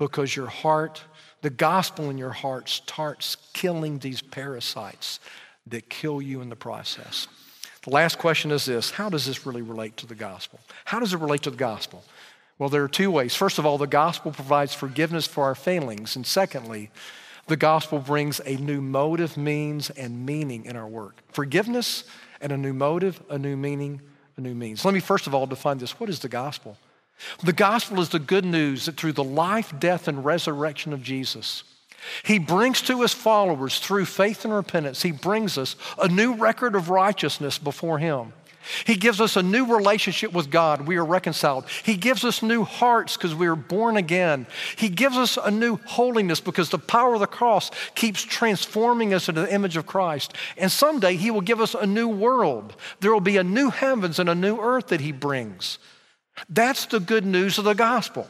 [0.00, 1.04] because your heart,
[1.42, 5.20] the gospel in your heart, starts killing these parasites
[5.66, 7.28] that kill you in the process.
[7.82, 10.58] The last question is this How does this really relate to the gospel?
[10.86, 12.02] How does it relate to the gospel?
[12.58, 13.34] Well, there are two ways.
[13.34, 16.16] First of all, the gospel provides forgiveness for our failings.
[16.16, 16.90] And secondly,
[17.46, 21.22] the gospel brings a new motive, means, and meaning in our work.
[21.32, 22.04] Forgiveness
[22.40, 24.00] and a new motive, a new meaning,
[24.36, 24.84] a new means.
[24.84, 26.00] Let me first of all define this.
[26.00, 26.78] What is the gospel?
[27.42, 31.64] The gospel is the good news that through the life, death, and resurrection of Jesus,
[32.24, 36.74] he brings to his followers through faith and repentance, he brings us a new record
[36.74, 38.32] of righteousness before him.
[38.84, 40.86] He gives us a new relationship with God.
[40.86, 41.64] We are reconciled.
[41.82, 44.46] He gives us new hearts because we are born again.
[44.76, 49.28] He gives us a new holiness because the power of the cross keeps transforming us
[49.28, 50.34] into the image of Christ.
[50.58, 52.76] And someday He will give us a new world.
[53.00, 55.78] There will be a new heavens and a new earth that He brings.
[56.48, 58.28] That's the good news of the gospel.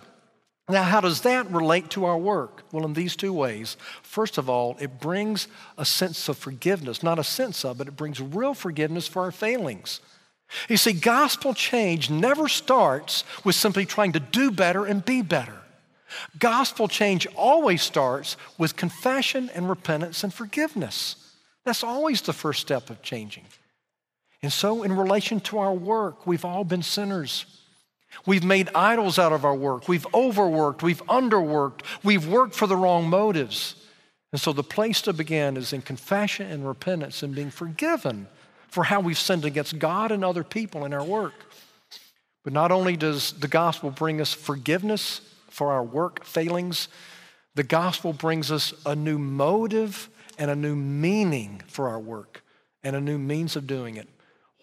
[0.68, 2.62] Now, how does that relate to our work?
[2.70, 3.76] Well, in these two ways.
[4.02, 7.96] First of all, it brings a sense of forgiveness, not a sense of, but it
[7.96, 10.00] brings real forgiveness for our failings.
[10.68, 15.56] You see, gospel change never starts with simply trying to do better and be better.
[16.38, 21.16] Gospel change always starts with confession and repentance and forgiveness.
[21.64, 23.44] That's always the first step of changing.
[24.42, 27.44] And so, in relation to our work, we've all been sinners.
[28.26, 29.88] We've made idols out of our work.
[29.88, 30.82] We've overworked.
[30.82, 31.82] We've underworked.
[32.02, 33.76] We've worked for the wrong motives.
[34.32, 38.28] And so, the place to begin is in confession and repentance and being forgiven
[38.68, 41.34] for how we've sinned against God and other people in our work.
[42.44, 46.88] But not only does the gospel bring us forgiveness for our work failings,
[47.54, 50.08] the gospel brings us a new motive
[50.38, 52.42] and a new meaning for our work
[52.82, 54.08] and a new means of doing it.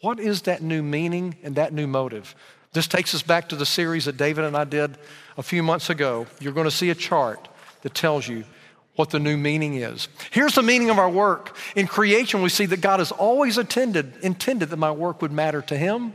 [0.01, 2.35] What is that new meaning and that new motive?
[2.73, 4.97] This takes us back to the series that David and I did
[5.37, 6.27] a few months ago.
[6.39, 7.47] You're going to see a chart
[7.81, 8.43] that tells you
[8.95, 10.07] what the new meaning is.
[10.31, 11.55] Here's the meaning of our work.
[11.75, 15.61] In creation, we see that God has always attended, intended that my work would matter
[15.63, 16.13] to Him.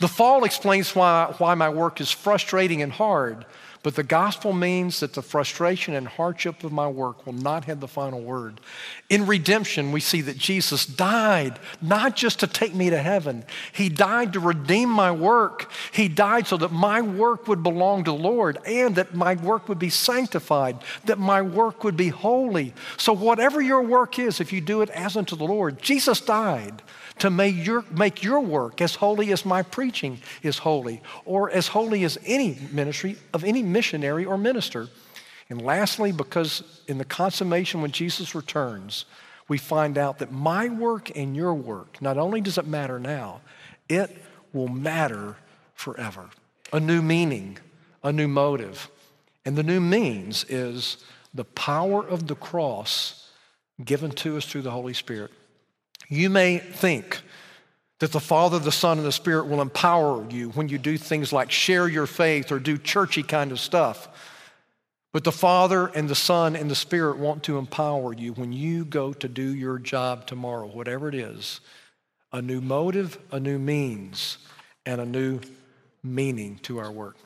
[0.00, 3.44] The fall explains why, why my work is frustrating and hard.
[3.86, 7.78] But the gospel means that the frustration and hardship of my work will not have
[7.78, 8.60] the final word.
[9.08, 13.88] In redemption, we see that Jesus died not just to take me to heaven, He
[13.88, 15.70] died to redeem my work.
[15.92, 19.68] He died so that my work would belong to the Lord and that my work
[19.68, 22.74] would be sanctified, that my work would be holy.
[22.96, 26.82] So, whatever your work is, if you do it as unto the Lord, Jesus died
[27.18, 31.68] to make your, make your work as holy as my preaching is holy, or as
[31.68, 34.88] holy as any ministry of any missionary or minister.
[35.50, 39.04] And lastly, because in the consummation when Jesus returns,
[39.48, 43.42] we find out that my work and your work, not only does it matter now,
[43.86, 44.16] it
[44.54, 45.36] will matter
[45.74, 46.30] forever.
[46.72, 47.58] A new meaning,
[48.02, 48.88] a new motive.
[49.44, 50.96] And the new means is
[51.34, 53.30] the power of the cross
[53.84, 55.32] given to us through the Holy Spirit.
[56.08, 57.20] You may think
[58.00, 61.32] that the Father, the Son, and the Spirit will empower you when you do things
[61.32, 64.08] like share your faith or do churchy kind of stuff.
[65.12, 68.84] But the Father and the Son and the Spirit want to empower you when you
[68.84, 71.60] go to do your job tomorrow, whatever it is.
[72.32, 74.36] A new motive, a new means,
[74.84, 75.40] and a new
[76.02, 77.16] meaning to our work.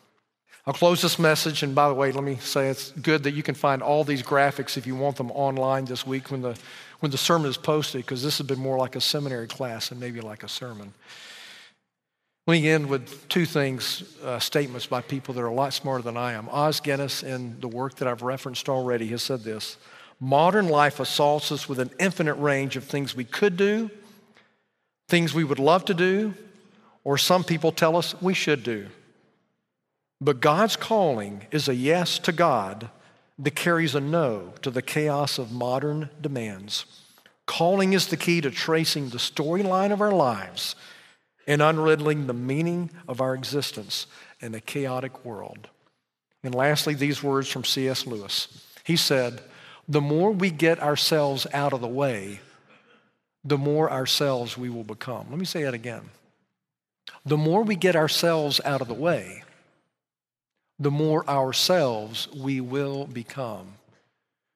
[0.67, 3.43] I'll close this message, and by the way, let me say it's good that you
[3.43, 6.57] can find all these graphics if you want them online this week when the
[7.01, 9.99] when the sermon is posted, because this has been more like a seminary class and
[9.99, 10.93] maybe like a sermon.
[12.47, 16.03] Let me end with two things, uh, statements by people that are a lot smarter
[16.03, 16.49] than I am.
[16.49, 19.77] Os Guinness, in the work that I've referenced already, has said this
[20.21, 23.91] Modern life assaults us with an infinite range of things we could do,
[25.09, 26.35] things we would love to do,
[27.05, 28.89] or some people tell us we should do.
[30.21, 32.91] But God's calling is a yes to God
[33.41, 36.85] that carries a no to the chaos of modern demands.
[37.47, 40.77] Calling is the key to tracing the storyline of our lives
[41.47, 44.07] and unriddling the meaning of our existence
[44.41, 45.69] in a chaotic world.
[46.45, 48.07] And lastly, these words from C.S.
[48.07, 48.67] Lewis.
[48.85, 49.41] He said,
[49.89, 52.41] The more we get ourselves out of the way,
[53.43, 55.27] the more ourselves we will become.
[55.31, 56.11] Let me say that again.
[57.25, 59.45] The more we get ourselves out of the way,
[60.81, 63.75] the more ourselves we will become.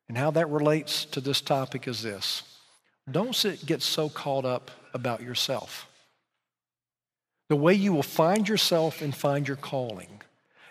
[0.09, 2.43] And how that relates to this topic is this
[3.11, 5.87] don't sit, get so caught up about yourself.
[7.51, 10.23] The way you will find yourself and find your calling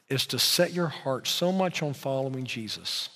[0.09, 3.09] is to set your heart so much on following Jesus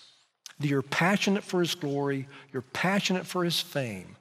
[0.59, 4.15] that you're passionate for his glory, you're passionate for his fame,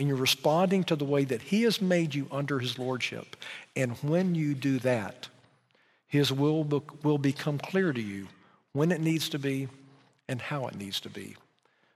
[0.00, 3.36] and you're responding to the way that He has made you under His Lordship.
[3.76, 5.28] And when you do that,
[6.10, 6.64] His will
[7.02, 8.26] will become clear to you
[8.72, 9.68] when it needs to be
[10.28, 11.36] and how it needs to be.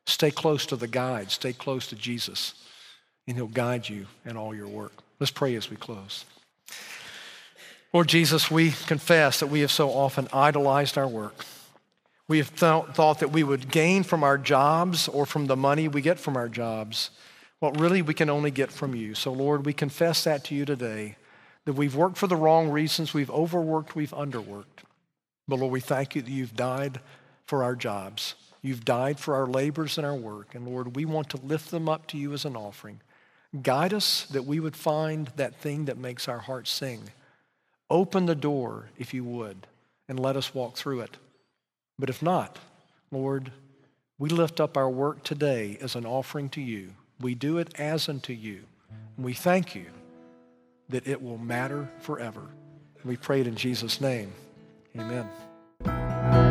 [0.07, 2.55] Stay close to the guide, stay close to Jesus,
[3.27, 4.93] and He'll guide you in all your work.
[5.19, 6.25] Let's pray as we close.
[7.93, 11.45] Lord Jesus, we confess that we have so often idolized our work.
[12.29, 15.89] We have th- thought that we would gain from our jobs or from the money
[15.89, 17.11] we get from our jobs
[17.59, 19.15] what really we can only get from you.
[19.15, 21.17] So, Lord, we confess that to you today
[21.65, 24.85] that we've worked for the wrong reasons, we've overworked, we've underworked.
[25.49, 27.01] But, Lord, we thank you that you've died
[27.47, 28.35] for our jobs.
[28.63, 30.55] You've died for our labors and our work.
[30.55, 33.01] And, Lord, we want to lift them up to you as an offering.
[33.63, 37.11] Guide us that we would find that thing that makes our hearts sing.
[37.91, 39.67] Open the door, if you would,
[40.09, 41.17] and let us walk through it.
[41.99, 42.59] But if not,
[43.11, 43.53] Lord,
[44.19, 46.91] we lift up our work today as an offering to you.
[47.21, 48.65] We do it as unto you.
[49.17, 49.87] And we thank you
[50.89, 52.49] that it will matter forever.
[53.05, 54.33] We pray it in Jesus' name.
[54.99, 55.29] Amen.